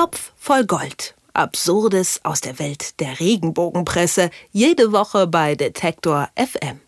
[0.00, 1.14] Topf voll Gold.
[1.34, 4.30] Absurdes aus der Welt der Regenbogenpresse.
[4.50, 6.80] Jede Woche bei Detektor FM.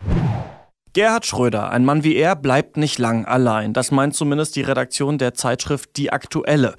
[0.95, 3.75] Gerhard Schröder, ein Mann wie er, bleibt nicht lang allein.
[3.75, 6.75] Das meint zumindest die Redaktion der Zeitschrift Die Aktuelle.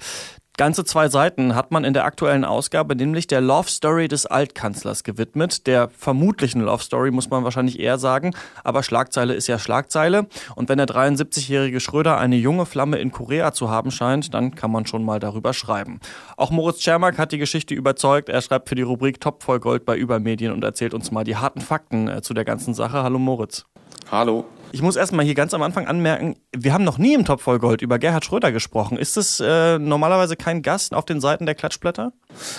[0.56, 5.02] Ganze zwei Seiten hat man in der aktuellen Ausgabe nämlich der Love Story des Altkanzlers
[5.02, 5.66] gewidmet.
[5.66, 10.28] Der vermutlichen Love Story muss man wahrscheinlich eher sagen, aber Schlagzeile ist ja Schlagzeile.
[10.54, 14.70] Und wenn der 73-jährige Schröder eine junge Flamme in Korea zu haben scheint, dann kann
[14.70, 15.98] man schon mal darüber schreiben.
[16.36, 18.28] Auch Moritz Czermak hat die Geschichte überzeugt.
[18.28, 21.34] Er schreibt für die Rubrik Top voll Gold bei Übermedien und erzählt uns mal die
[21.34, 23.02] harten Fakten äh, zu der ganzen Sache.
[23.02, 23.64] Hallo Moritz.
[24.08, 24.44] Hallo.
[24.74, 27.60] Ich muss erstmal hier ganz am Anfang anmerken, wir haben noch nie im Top voll
[27.60, 28.98] Gold über Gerhard Schröder gesprochen.
[28.98, 32.12] Ist es äh, normalerweise kein Gast auf den Seiten der Klatschblätter?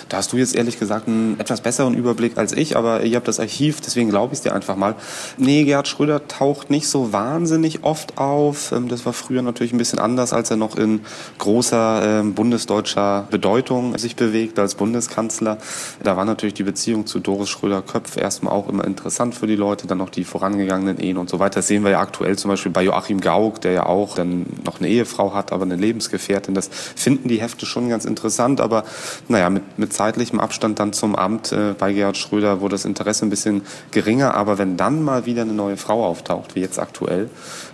[0.08, 3.28] Da hast du jetzt ehrlich gesagt einen etwas besseren Überblick als ich, aber ihr habt
[3.28, 4.94] das Archiv, deswegen glaube ich es dir einfach mal.
[5.36, 8.72] Nee, Gerhard Schröder taucht nicht so wahnsinnig oft auf.
[8.72, 11.00] Ähm, das war früher natürlich ein bisschen anders, als er noch in
[11.36, 15.58] großer ähm, bundesdeutscher Bedeutung sich bewegt als Bundeskanzler.
[16.02, 19.86] Da war natürlich die Beziehung zu Doris Schröder-Köpf erstmal auch immer interessant für die Leute,
[19.86, 21.56] dann noch die vorangegangenen Ehen und so weiter.
[21.56, 24.78] Das sehen wir ja aktuell zum Beispiel bei Joachim Gauck, der ja auch dann noch
[24.80, 26.54] eine Ehefrau hat, aber eine Lebensgefährtin.
[26.54, 28.84] Das finden die Hefte schon ganz interessant, aber
[29.28, 33.26] naja, mit mit zeitlichem Abstand dann zum Amt äh, bei Gerhard Schröder wurde das Interesse
[33.26, 34.34] ein bisschen geringer.
[34.34, 37.30] Aber wenn dann mal wieder eine neue Frau auftaucht, wie jetzt aktuell,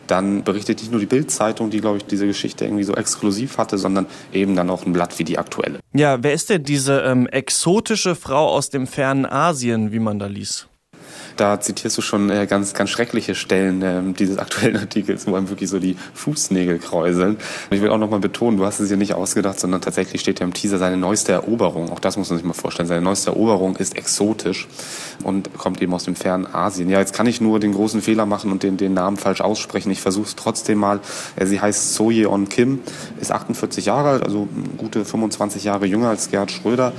[0.06, 3.78] dann berichtet nicht nur die Bild-Zeitung, die, glaube ich, diese Geschichte irgendwie so exklusiv hatte,
[3.78, 5.78] sondern eben dann auch ein Blatt wie die aktuelle.
[5.94, 10.27] Ja, wer ist denn diese ähm, exotische Frau aus dem fernen Asien, wie man da
[10.27, 10.69] liest?
[11.36, 15.48] Da zitierst du schon äh, ganz, ganz schreckliche Stellen äh, dieses aktuellen Artikels, wo einem
[15.48, 17.36] wirklich so die Fußnägel kräuseln.
[17.36, 20.41] Und ich will auch nochmal betonen, du hast es ja nicht ausgedacht, sondern tatsächlich steht
[20.41, 21.91] ja im Teaser seine neueste Eroberung.
[21.91, 22.89] Auch das muss man sich mal vorstellen.
[22.89, 24.69] Seine neueste Eroberung ist exotisch
[25.22, 26.89] und kommt eben aus dem fernen Asien.
[26.91, 29.91] Ja, jetzt kann ich nur den großen Fehler machen und den, den Namen falsch aussprechen.
[29.91, 31.00] Ich versuche es trotzdem mal.
[31.36, 32.80] Äh, sie heißt So Yeon Kim,
[33.20, 36.92] ist 48 Jahre alt, also gute 25 Jahre jünger als Gerhard Schröder.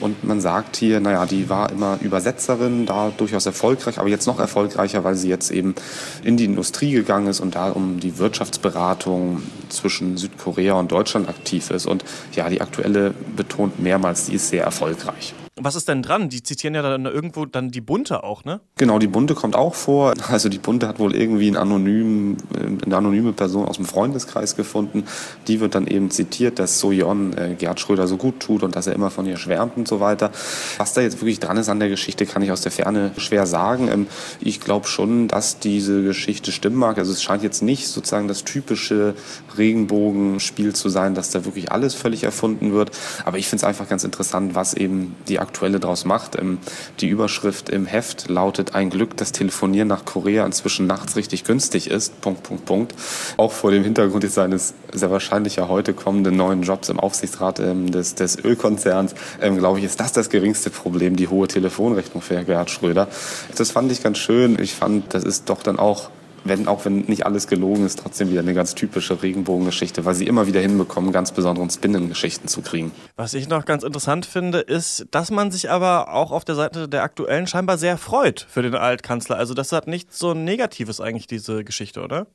[0.00, 4.26] Und man sagt hier, naja, die war immer Übersetzerin, da durchaus erfolgreich erfolgreich, aber jetzt
[4.26, 5.74] noch erfolgreicher, weil sie jetzt eben
[6.22, 11.70] in die Industrie gegangen ist und da um die Wirtschaftsberatung zwischen Südkorea und Deutschland aktiv
[11.70, 11.86] ist.
[11.86, 12.04] Und
[12.34, 15.34] ja, die aktuelle betont mehrmals, sie ist sehr erfolgreich.
[15.60, 16.28] Was ist denn dran?
[16.28, 18.60] Die zitieren ja dann irgendwo dann die Bunte auch, ne?
[18.76, 20.14] Genau, die Bunte kommt auch vor.
[20.28, 24.56] Also die Bunte hat wohl irgendwie einen anonymen, äh, eine anonyme Person aus dem Freundeskreis
[24.56, 25.04] gefunden.
[25.46, 28.86] Die wird dann eben zitiert, dass Soyeon äh, Gerd Schröder so gut tut und dass
[28.86, 30.30] er immer von ihr schwärmt und so weiter.
[30.76, 33.46] Was da jetzt wirklich dran ist an der Geschichte, kann ich aus der Ferne schwer
[33.46, 33.88] sagen.
[33.88, 34.06] Ähm,
[34.40, 36.98] ich glaube schon, dass diese Geschichte stimmen mag.
[36.98, 39.14] Also es scheint jetzt nicht sozusagen das typische
[39.56, 42.90] Regenbogenspiel zu sein, dass da wirklich alles völlig erfunden wird.
[43.24, 46.38] Aber ich finde es einfach ganz interessant, was eben die Aktuelle daraus macht.
[46.38, 46.58] Ähm,
[47.00, 51.90] die Überschrift im Heft lautet Ein Glück, dass Telefonieren nach Korea inzwischen nachts richtig günstig
[51.90, 52.20] ist.
[52.20, 52.94] Punkt, Punkt, Punkt.
[53.38, 57.60] Auch vor dem Hintergrund ist seines sehr wahrscheinlich ja heute kommenden neuen Jobs im Aufsichtsrat
[57.60, 62.22] ähm, des, des Ölkonzerns, ähm, glaube ich, ist das das geringste Problem, die hohe Telefonrechnung
[62.22, 63.08] für Gerhard Schröder.
[63.56, 64.58] Das fand ich ganz schön.
[64.60, 66.10] Ich fand, das ist doch dann auch
[66.48, 70.26] wenn, auch wenn nicht alles gelogen ist, trotzdem wieder eine ganz typische Regenbogengeschichte, weil sie
[70.26, 72.92] immer wieder hinbekommen, ganz besonderen Spinnengeschichten zu kriegen.
[73.16, 76.88] Was ich noch ganz interessant finde, ist, dass man sich aber auch auf der Seite
[76.88, 79.36] der Aktuellen scheinbar sehr freut für den Altkanzler.
[79.36, 82.26] Also das hat nichts so Negatives eigentlich, diese Geschichte, oder?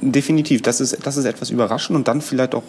[0.00, 2.62] Definitiv, das ist, das ist etwas überraschend und dann vielleicht auch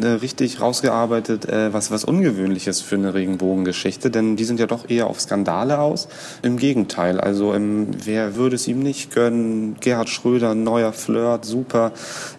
[0.00, 4.88] äh, richtig rausgearbeitet, äh, was, was Ungewöhnliches für eine Regenbogengeschichte, denn die sind ja doch
[4.88, 6.08] eher auf Skandale aus.
[6.42, 9.76] Im Gegenteil, also ähm, wer würde es ihm nicht gönnen?
[9.80, 11.92] Gerhard Schröder, neuer Flirt, super.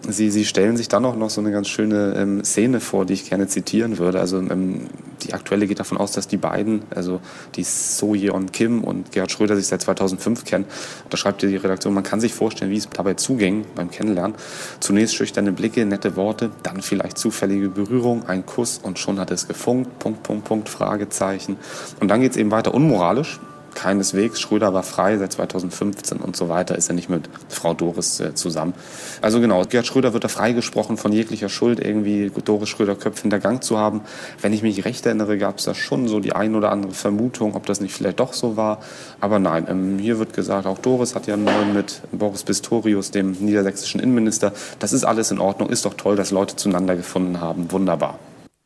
[0.08, 3.14] Sie, sie stellen sich dann auch noch so eine ganz schöne ähm, Szene vor, die
[3.14, 4.20] ich gerne zitieren würde.
[4.20, 4.88] Also ähm,
[5.24, 7.22] die aktuelle geht davon aus, dass die beiden, also
[7.56, 10.66] die So Yeon Kim und Gerhard Schröder sich seit 2005 kennen.
[11.10, 14.36] Da schreibt die Redaktion, man kann sich vorstellen, wie es dabei zuging beim Kennenlernen.
[14.80, 19.48] Zunächst schüchterne Blicke, nette Worte, dann vielleicht zufällige Berührung, ein Kuss und schon hat es
[19.48, 21.58] gefunkt, Punkt, Punkt, Punkt, Fragezeichen.
[22.00, 23.40] Und dann geht es eben weiter unmoralisch,
[23.82, 24.40] keineswegs.
[24.40, 28.36] Schröder war frei seit 2015 und so weiter, ist er nicht mit Frau Doris äh,
[28.36, 28.74] zusammen.
[29.22, 33.62] Also genau, Gerd Schröder wird da freigesprochen von jeglicher Schuld, irgendwie Doris Schröder Köpfe hintergangen
[33.62, 34.02] zu haben.
[34.40, 37.56] Wenn ich mich recht erinnere, gab es da schon so die ein oder andere Vermutung,
[37.56, 38.82] ob das nicht vielleicht doch so war.
[39.20, 43.10] Aber nein, ähm, hier wird gesagt, auch Doris hat ja einen neuen mit Boris Pistorius,
[43.10, 44.54] dem niedersächsischen Innenminister.
[44.78, 47.72] Das ist alles in Ordnung, ist doch toll, dass Leute zueinander gefunden haben.
[47.72, 48.20] Wunderbar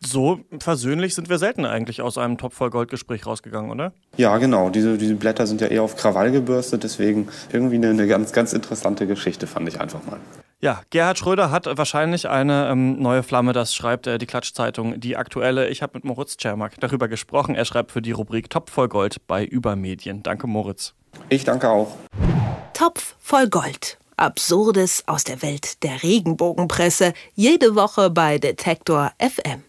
[0.06, 3.94] so versöhnlich sind wir selten eigentlich aus einem Top voll Goldgespräch rausgegangen, oder?
[4.18, 4.70] Ja, genau.
[4.70, 8.54] Diese, diese Blätter sind ja eher auf Krawall gebürstet, deswegen irgendwie eine, eine ganz, ganz
[8.54, 10.20] interessante Geschichte, fand ich einfach mal.
[10.62, 15.18] Ja, Gerhard Schröder hat wahrscheinlich eine ähm, neue Flamme, das schreibt äh, die Klatschzeitung, die
[15.18, 15.68] aktuelle.
[15.70, 17.56] Ich habe mit Moritz Czermak darüber gesprochen.
[17.56, 20.24] Er schreibt für die Rubrik Topf voll Gold bei Übermedien.
[20.24, 20.94] Danke, Moritz.
[21.30, 21.96] Ich danke auch.
[22.74, 23.98] Topf voll Gold.
[24.18, 27.14] Absurdes aus der Welt der Regenbogenpresse.
[27.36, 29.64] Jede Woche bei Detektor FM.